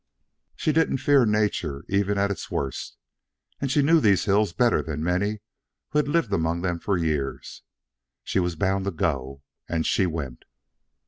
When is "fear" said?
0.97-1.27